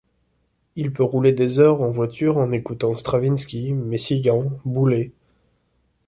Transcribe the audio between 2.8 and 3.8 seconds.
Stravinsky,